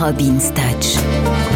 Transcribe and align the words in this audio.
Robin's 0.00 0.50
Touch, 0.54 0.96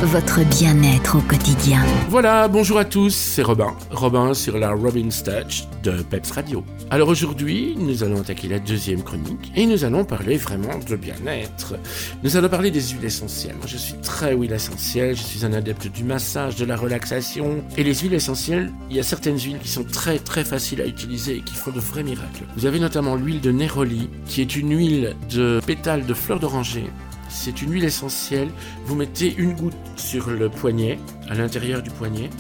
votre 0.03 0.45
bien-être 0.59 1.17
au 1.17 1.23
quotidien. 1.23 1.81
Voilà, 2.11 2.47
bonjour 2.47 2.77
à 2.79 2.85
tous, 2.85 3.15
c'est 3.15 3.41
Robin. 3.41 3.73
Robin 3.91 4.35
sur 4.35 4.59
la 4.59 4.73
Robin's 4.73 5.25
Touch 5.25 5.65
de 5.83 6.03
Peps 6.03 6.31
Radio. 6.31 6.63
Alors 6.91 7.09
aujourd'hui, 7.09 7.75
nous 7.79 8.05
allons 8.05 8.21
attaquer 8.21 8.49
la 8.49 8.59
deuxième 8.59 9.03
chronique 9.03 9.51
et 9.57 9.65
nous 9.65 9.83
allons 9.87 10.05
parler 10.05 10.37
vraiment 10.37 10.79
de 10.87 10.95
bien-être. 10.95 11.77
Nous 12.23 12.37
allons 12.37 12.51
parler 12.51 12.71
des 12.71 12.83
huiles 12.83 13.07
essentielles. 13.07 13.57
Moi, 13.57 13.67
je 13.67 13.79
suis 13.79 13.95
très 14.03 14.35
huile 14.35 14.53
essentielle, 14.53 15.17
je 15.17 15.23
suis 15.23 15.47
un 15.47 15.55
adepte 15.55 15.87
du 15.87 16.05
massage, 16.05 16.57
de 16.57 16.67
la 16.67 16.77
relaxation. 16.77 17.65
Et 17.79 17.83
les 17.83 17.95
huiles 17.95 18.13
essentielles, 18.13 18.71
il 18.91 18.97
y 18.97 19.01
a 19.01 19.05
certaines 19.05 19.39
huiles 19.39 19.59
qui 19.59 19.69
sont 19.69 19.85
très 19.85 20.19
très 20.19 20.45
faciles 20.45 20.83
à 20.83 20.87
utiliser 20.87 21.37
et 21.37 21.41
qui 21.41 21.55
font 21.55 21.71
de 21.71 21.81
vrais 21.81 22.03
miracles. 22.03 22.45
Vous 22.59 22.67
avez 22.67 22.79
notamment 22.79 23.17
l'huile 23.17 23.41
de 23.41 23.53
Neroli, 23.53 24.11
qui 24.27 24.43
est 24.43 24.55
une 24.55 24.77
huile 24.77 25.17
de 25.31 25.63
pétales 25.67 26.05
de 26.05 26.13
fleurs 26.13 26.41
d'oranger 26.41 26.91
c'est 27.35 27.61
une 27.61 27.73
huile 27.73 27.85
essentielle. 27.85 28.49
Vous 28.87 28.95
mettez 28.95 29.35
une 29.37 29.53
goutte 29.55 29.75
sur 29.97 30.31
le 30.31 30.49
poignet, 30.49 30.99
à 31.29 31.35
l'intérieur 31.35 31.83
du 31.83 31.91
poignet, 31.91 32.31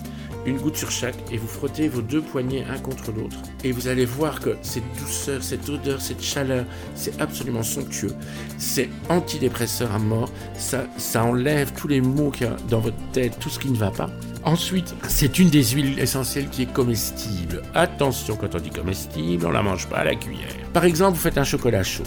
une 0.46 0.58
goutte 0.58 0.76
sur 0.76 0.90
chaque, 0.90 1.16
et 1.32 1.36
vous 1.36 1.48
frottez 1.48 1.88
vos 1.88 2.02
deux 2.02 2.20
poignets 2.20 2.64
un 2.70 2.78
contre 2.78 3.12
l'autre. 3.12 3.36
Et 3.64 3.72
vous 3.72 3.88
allez 3.88 4.04
voir 4.04 4.40
que 4.40 4.56
cette 4.62 4.84
douceur, 4.98 5.42
cette 5.42 5.68
odeur, 5.68 6.00
cette 6.00 6.22
chaleur, 6.22 6.64
c'est 6.94 7.20
absolument 7.20 7.62
somptueux. 7.62 8.14
C'est 8.58 8.88
antidépresseur 9.08 9.92
à 9.92 9.98
mort. 9.98 10.30
Ça, 10.56 10.86
ça 10.96 11.24
enlève 11.24 11.72
tous 11.72 11.88
les 11.88 12.00
maux 12.00 12.30
qu'il 12.30 12.46
y 12.46 12.50
a 12.50 12.56
dans 12.68 12.80
votre 12.80 13.10
tête, 13.12 13.38
tout 13.40 13.48
ce 13.48 13.58
qui 13.58 13.70
ne 13.70 13.76
va 13.76 13.90
pas. 13.90 14.10
Ensuite, 14.44 14.94
c'est 15.08 15.38
une 15.38 15.48
des 15.48 15.64
huiles 15.64 15.98
essentielles 15.98 16.50
qui 16.50 16.62
est 16.62 16.72
comestible. 16.72 17.62
Attention, 17.74 18.36
quand 18.36 18.54
on 18.54 18.60
dit 18.60 18.70
comestible, 18.70 19.46
on 19.46 19.50
la 19.50 19.62
mange 19.62 19.88
pas 19.88 19.98
à 19.98 20.04
la 20.04 20.14
cuillère. 20.14 20.54
Par 20.74 20.84
exemple, 20.84 21.16
vous 21.16 21.22
faites 21.22 21.38
un 21.38 21.44
chocolat 21.44 21.82
chaud 21.82 22.04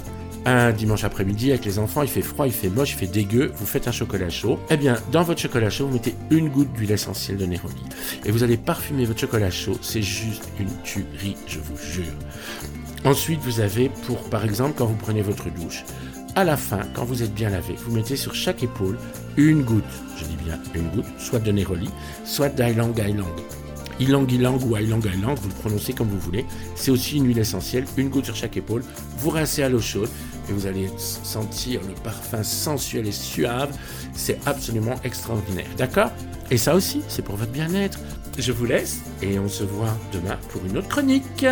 un 0.47 0.71
dimanche 0.71 1.03
après-midi 1.03 1.51
avec 1.51 1.65
les 1.65 1.77
enfants, 1.77 2.03
il 2.03 2.07
fait 2.07 2.21
froid, 2.21 2.47
il 2.47 2.53
fait 2.53 2.69
moche, 2.69 2.91
il 2.93 2.95
fait 2.95 3.07
dégueu, 3.07 3.51
vous 3.57 3.65
faites 3.65 3.89
un 3.89 3.91
chocolat 3.91 4.29
chaud. 4.29 4.59
Eh 4.69 4.77
bien, 4.77 4.97
dans 5.11 5.23
votre 5.23 5.41
chocolat 5.41 5.69
chaud, 5.69 5.87
vous 5.87 5.93
mettez 5.93 6.15
une 6.31 6.47
goutte 6.47 6.71
d'huile 6.71 6.91
essentielle 6.91 7.35
de 7.35 7.45
Neroli. 7.45 7.75
Et 8.25 8.31
vous 8.31 8.43
allez 8.43 8.55
parfumer 8.55 9.03
votre 9.03 9.19
chocolat 9.19 9.51
chaud, 9.51 9.77
c'est 9.81 10.01
juste 10.01 10.47
une 10.57 10.69
tuerie, 10.83 11.35
je 11.47 11.59
vous 11.59 11.77
jure. 11.77 12.13
Ensuite, 13.03 13.41
vous 13.41 13.59
avez 13.59 13.89
pour, 14.05 14.23
par 14.29 14.45
exemple, 14.45 14.75
quand 14.77 14.85
vous 14.85 14.95
prenez 14.95 15.21
votre 15.21 15.49
douche, 15.49 15.83
à 16.35 16.45
la 16.45 16.55
fin, 16.55 16.79
quand 16.93 17.03
vous 17.03 17.23
êtes 17.23 17.33
bien 17.33 17.49
lavé, 17.49 17.75
vous 17.85 17.93
mettez 17.93 18.15
sur 18.15 18.33
chaque 18.33 18.63
épaule 18.63 18.97
une 19.35 19.63
goutte, 19.63 19.83
je 20.17 20.23
dis 20.23 20.37
bien 20.45 20.57
une 20.75 20.87
goutte, 20.91 21.07
soit 21.17 21.39
de 21.39 21.51
Neroli, 21.51 21.89
soit 22.23 22.49
d'Ailang 22.49 22.93
Ailang. 22.97 23.35
Ilang 23.99 24.27
Ilang 24.29 24.59
ou 24.63 24.77
Ailang 24.77 25.01
Ailang, 25.01 25.35
vous 25.35 25.49
le 25.49 25.55
prononcez 25.55 25.93
comme 25.93 26.07
vous 26.07 26.19
voulez. 26.19 26.45
C'est 26.75 26.91
aussi 26.91 27.17
une 27.17 27.25
huile 27.25 27.39
essentielle, 27.39 27.85
une 27.97 28.09
goutte 28.09 28.25
sur 28.25 28.35
chaque 28.35 28.55
épaule. 28.55 28.83
Vous 29.17 29.31
rincez 29.31 29.63
à 29.63 29.69
l'eau 29.69 29.81
chaude 29.81 30.09
et 30.49 30.53
vous 30.53 30.65
allez 30.65 30.89
sentir 30.97 31.81
le 31.87 31.93
parfum 32.03 32.43
sensuel 32.43 33.07
et 33.07 33.11
suave. 33.11 33.75
C'est 34.13 34.39
absolument 34.45 34.95
extraordinaire. 35.03 35.67
D'accord? 35.77 36.11
Et 36.49 36.57
ça 36.57 36.75
aussi, 36.75 37.01
c'est 37.07 37.21
pour 37.21 37.35
votre 37.35 37.51
bien-être. 37.51 37.99
Je 38.37 38.51
vous 38.51 38.65
laisse 38.65 39.01
et 39.21 39.39
on 39.39 39.49
se 39.49 39.63
voit 39.63 39.97
demain 40.13 40.37
pour 40.49 40.63
une 40.65 40.77
autre 40.77 40.87
chronique. 40.87 41.45